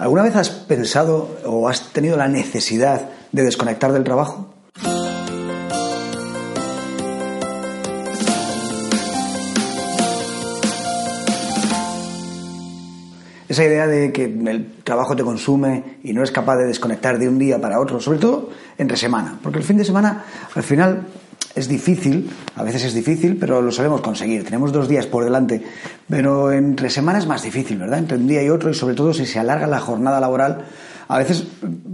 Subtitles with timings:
[0.00, 4.48] ¿Alguna vez has pensado o has tenido la necesidad de desconectar del trabajo?
[13.46, 17.28] Esa idea de que el trabajo te consume y no es capaz de desconectar de
[17.28, 18.48] un día para otro, sobre todo
[18.78, 20.24] entre semana, porque el fin de semana
[20.54, 21.08] al final
[21.54, 24.44] es difícil, a veces es difícil, pero lo sabemos conseguir.
[24.44, 25.62] Tenemos dos días por delante,
[26.08, 27.98] pero entre semanas es más difícil, ¿verdad?
[27.98, 30.64] Entre un día y otro, y sobre todo si se alarga la jornada laboral,
[31.08, 31.44] a veces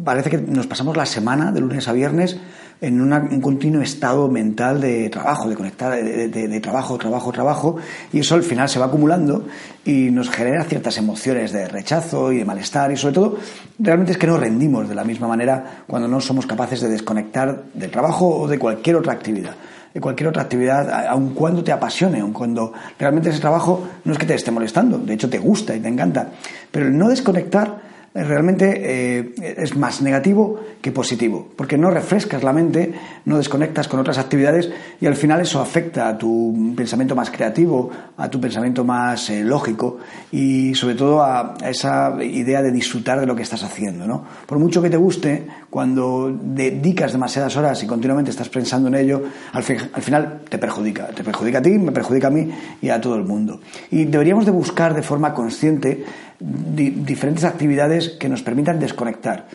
[0.04, 2.36] parece que nos pasamos la semana, de lunes a viernes,
[2.80, 7.76] en un continuo estado mental de trabajo, de conectar, de, trabajo, trabajo, trabajo,
[8.12, 9.46] y eso al final se va acumulando
[9.84, 13.38] y nos genera ciertas emociones de rechazo y de malestar, y sobre todo,
[13.78, 17.64] realmente es que no rendimos de la misma manera cuando no somos capaces de desconectar
[17.72, 19.54] del trabajo o de cualquier otra actividad.
[19.94, 24.18] De cualquier otra actividad, aun cuando te apasione, aun cuando realmente ese trabajo no es
[24.18, 26.28] que te esté molestando, de hecho te gusta y te encanta,
[26.70, 27.85] pero el no desconectar
[28.24, 32.92] realmente eh, es más negativo que positivo, porque no refrescas la mente,
[33.24, 37.90] no desconectas con otras actividades y al final eso afecta a tu pensamiento más creativo,
[38.16, 39.98] a tu pensamiento más eh, lógico
[40.32, 44.06] y sobre todo a, esa idea de disfrutar de lo que estás haciendo.
[44.06, 44.24] ¿no?
[44.46, 49.22] Por mucho que te guste, cuando dedicas demasiadas horas y continuamente estás pensando en ello,
[49.52, 52.50] al, al final te perjudica, te perjudica a ti, me perjudica a mí
[52.80, 53.60] y a todo el mundo.
[53.90, 56.04] Y deberíamos de buscar de forma consciente
[56.40, 59.46] diferentes actividades que nos permitan desconectar.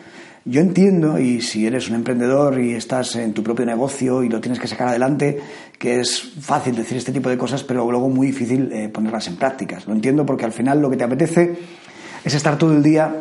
[0.44, 4.42] Yo entiendo, y si eres un emprendedor y estás en tu propio negocio y lo
[4.42, 5.40] tienes que sacar adelante,
[5.78, 9.36] que es fácil decir este tipo de cosas, pero luego muy difícil eh, ponerlas en
[9.36, 9.86] prácticas.
[9.86, 11.56] Lo entiendo porque al final lo que te apetece
[12.24, 13.16] es estar todo el día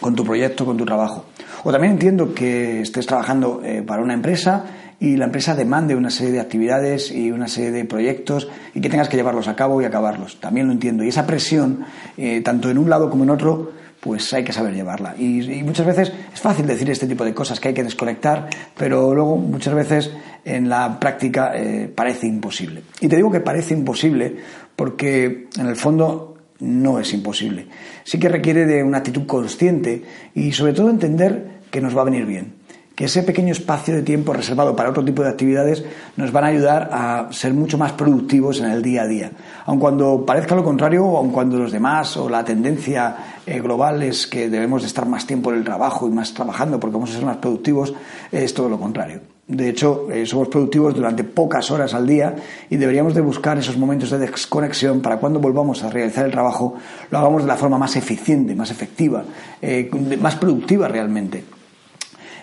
[0.00, 1.26] con tu proyecto, con tu trabajo.
[1.64, 4.64] O también entiendo que estés trabajando eh, para una empresa
[5.00, 8.90] y la empresa demande una serie de actividades y una serie de proyectos y que
[8.90, 10.38] tengas que llevarlos a cabo y acabarlos.
[10.40, 11.04] También lo entiendo.
[11.04, 11.84] Y esa presión,
[12.18, 15.14] eh, tanto en un lado como en otro, pues hay que saber llevarla.
[15.18, 19.14] Y, muchas veces es fácil decir este tipo de cosas, que hay que desconectar, pero
[19.14, 20.10] luego muchas veces
[20.44, 22.82] en la práctica eh, parece imposible.
[23.00, 24.36] Y te digo que parece imposible
[24.76, 27.66] porque en el fondo no es imposible.
[28.04, 30.02] Sí que requiere de una actitud consciente
[30.34, 32.54] y sobre todo entender que nos va a venir bien
[32.94, 35.84] que ese pequeño espacio de tiempo reservado para otro tipo de actividades
[36.16, 39.32] nos van a ayudar a ser mucho más productivos en el día a día.
[39.66, 44.02] Aun cuando parezca lo contrario, o aun cuando los demás o la tendencia eh, global
[44.04, 47.10] es que debemos de estar más tiempo en el trabajo y más trabajando porque vamos
[47.10, 47.92] a ser más productivos,
[48.30, 49.20] es todo lo contrario.
[49.46, 52.34] De hecho, eh, somos productivos durante pocas horas al día
[52.70, 56.76] y deberíamos de buscar esos momentos de desconexión para cuando volvamos a realizar el trabajo
[57.10, 59.24] lo hagamos de la forma más eficiente, más efectiva,
[59.60, 59.90] eh,
[60.20, 61.44] más productiva realmente.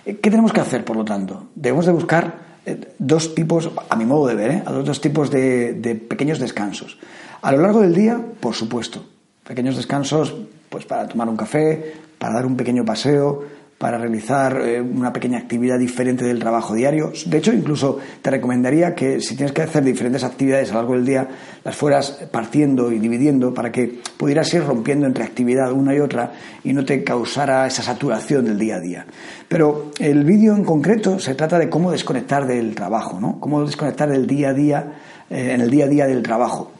[0.03, 1.47] ¿Qué tenemos que hacer, por lo tanto?
[1.55, 2.33] Debemos de buscar
[2.65, 4.63] eh, dos tipos, a mi modo de ver, ¿eh?
[4.65, 6.97] dos tipos de, de pequeños descansos.
[7.41, 9.03] A lo largo del día, por supuesto,
[9.43, 10.35] pequeños descansos
[10.69, 13.43] pues para tomar un café, para dar un pequeño paseo,
[13.81, 17.11] para realizar eh, una pequeña actividad diferente del trabajo diario.
[17.25, 20.93] De hecho, incluso te recomendaría que si tienes que hacer diferentes actividades a lo largo
[20.93, 21.27] del día,
[21.63, 26.31] las fueras partiendo y dividiendo para que pudieras ir rompiendo entre actividad una y otra
[26.63, 29.05] y no te causara esa saturación del día a día.
[29.47, 33.39] Pero el vídeo en concreto se trata de cómo desconectar del trabajo, ¿no?
[33.39, 34.93] Cómo desconectar del día a día,
[35.27, 36.71] eh, en el día a día del trabajo.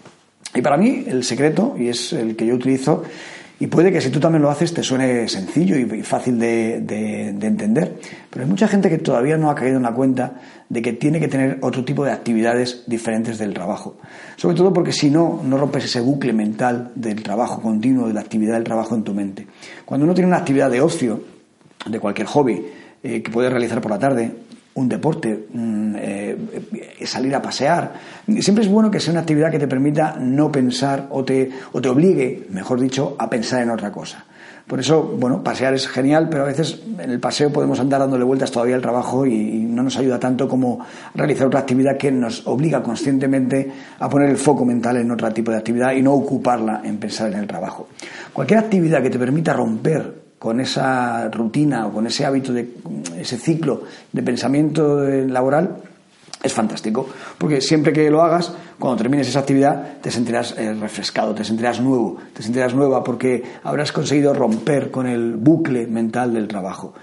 [0.54, 3.04] Y para mí el secreto, y es el que yo utilizo,
[3.62, 7.96] y puede que si tú también lo haces te suene sencillo y fácil de, entender,
[8.28, 11.20] pero hay mucha gente que todavía no ha caído en la cuenta de que tiene
[11.20, 13.98] que tener otro tipo de actividades diferentes del trabajo.
[14.36, 18.22] Sobre todo porque si no, no rompes ese bucle mental del trabajo continuo, de la
[18.22, 19.46] actividad del trabajo en tu mente.
[19.86, 21.22] Cuando uno tiene una actividad de ocio,
[21.86, 22.66] de cualquier hobby,
[23.04, 24.32] eh, que puedes realizar por la tarde,
[24.74, 26.38] un deporte, eh,
[27.06, 27.94] salir a pasear.
[28.40, 31.82] Siempre es bueno que sea una actividad que te permita no pensar o te, o
[31.82, 34.26] te obligue, mejor dicho, a pensar en otra cosa.
[34.68, 38.24] Por eso, bueno, pasear es genial, pero a veces en el paseo podemos andar dándole
[38.24, 42.48] vueltas todavía al trabajo y, no nos ayuda tanto como realizar otra actividad que nos
[42.48, 46.82] obliga conscientemente a poner el foco mental en otro tipo de actividad y no ocuparla
[46.86, 47.88] en pensar en el trabajo.
[48.32, 52.68] Cualquier actividad que te permita romper con esa rutina o con ese hábito, de
[53.16, 55.78] ese ciclo de pensamiento laboral,
[56.42, 57.08] es fantástico,
[57.38, 61.80] porque siempre que lo hagas, cuando termines esa actividad, te sentirás eh, refrescado, te sentirás
[61.80, 66.96] nuevo, te sentirás nueva porque habrás conseguido romper con el bucle mental del trabajo.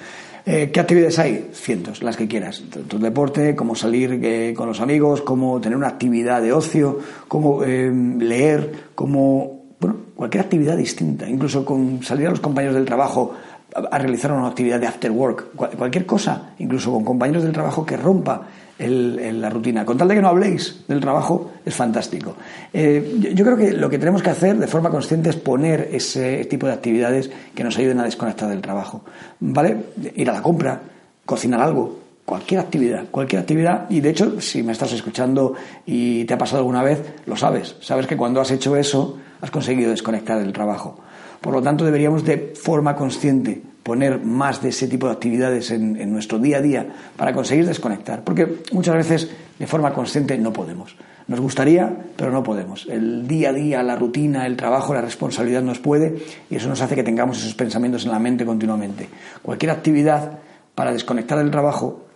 [0.45, 1.51] Eh, ¿Qué actividades hay?
[1.53, 2.65] Cientos, las que quieras.
[2.89, 6.99] Tu deporte, como salir eh, con los amigos, como tener una actividad de ocio,
[7.29, 13.35] como leer, como bueno, cualquier actividad distinta, incluso con salir a los compañeros del trabajo
[13.75, 17.97] a realizar una actividad de after work, cualquier cosa, incluso con compañeros del trabajo que
[17.97, 18.47] rompa
[18.79, 19.85] la rutina.
[19.85, 22.37] Con tal de que no habléis del trabajo, es fantástico.
[22.73, 26.45] Eh, yo, creo que lo que tenemos que hacer de forma consciente es poner ese
[26.45, 29.03] tipo de actividades que nos ayuden a desconectar del trabajo.
[29.41, 29.77] ¿Vale?
[30.15, 30.81] Ir a la compra,
[31.27, 31.99] cocinar algo,
[32.29, 33.87] cualquier actividad, cualquier actividad.
[33.89, 35.55] Y de hecho, si me estás escuchando
[35.87, 37.77] y te ha pasado alguna vez, lo sabes.
[37.81, 41.01] Sabes que cuando has hecho eso, has conseguido desconectar del trabajo.
[41.41, 46.13] Por lo tanto, deberíamos de forma consciente poner más de ese tipo de actividades en,
[46.13, 46.87] nuestro día a día
[47.17, 48.23] para conseguir desconectar.
[48.25, 50.97] Porque muchas veces de forma consciente no podemos.
[51.29, 52.87] Nos gustaría, pero no podemos.
[52.91, 56.19] El día a día, la rutina, el trabajo, la responsabilidad nos puede
[56.51, 59.09] y eso nos hace que tengamos esos pensamientos en la mente continuamente.
[59.43, 60.41] Cualquier actividad
[60.75, 62.08] para desconectar del trabajo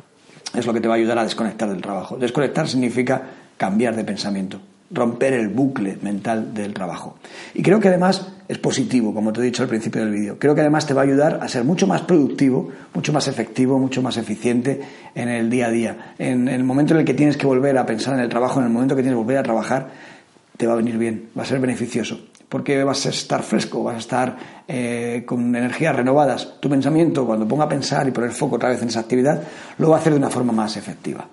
[0.55, 2.17] es lo que te va a ayudar a desconectar del trabajo.
[2.17, 3.23] Desconectar significa
[3.57, 4.61] cambiar de pensamiento
[4.93, 7.17] romper el bucle mental del trabajo.
[7.55, 10.39] Y creo que además es positivo, como te he dicho al principio del vídeo.
[10.39, 13.79] Creo que además te va a ayudar a ser mucho más productivo, mucho más efectivo,
[13.79, 14.81] mucho más eficiente
[15.15, 16.15] en el día a día.
[16.19, 18.67] En el momento en el que tienes que volver a pensar en el trabajo, en
[18.67, 19.89] el momento que tienes que volver a trabajar,
[20.59, 22.21] te va a venir bien, va a ser beneficioso.
[22.53, 24.37] Porque vas a estar fresco, vas a estar
[24.69, 26.61] eh, con energías renovadas.
[26.61, 29.43] Tu pensamiento, cuando ponga a pensar y poner foco otra vez en esa actividad,
[29.79, 31.27] lo va a hacer de una forma más efectiva.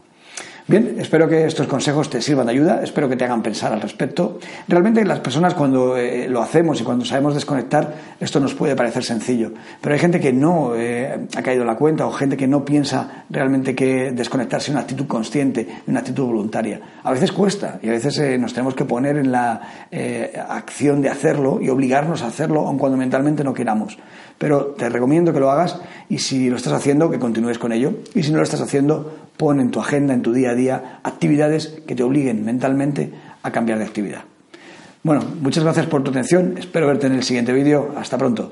[0.70, 3.82] Bien, espero que estos consejos te sirvan de ayuda, espero que te hagan pensar al
[3.82, 4.38] respecto.
[4.68, 9.04] Realmente las personas cuando eh, lo hacemos y cuando sabemos desconectar, esto nos puede parecer
[9.04, 9.52] sencillo,
[9.82, 12.64] pero hay gente que no eh, ha caído en la cuenta o gente que no
[12.64, 16.80] piensa realmente que desconectarse es una actitud consciente, una actitud voluntaria.
[17.02, 19.88] A veces cuesta y a veces eh, nos tenemos que poner en la
[20.50, 23.98] acción de hacerlo y obligarnos a hacerlo aun cuando mentalmente no queramos.
[24.38, 27.94] Pero te recomiendo que lo hagas y si lo estás haciendo, que continúes con ello.
[28.14, 31.00] Y si no lo estás haciendo, pon en tu agenda, en tu día a día,
[31.02, 34.24] actividades que te obliguen mentalmente a cambiar de actividad.
[35.02, 36.58] Bueno, muchas gracias por tu atención.
[36.58, 37.96] Espero verte en el siguiente vídeo.
[37.98, 38.52] Hasta pronto.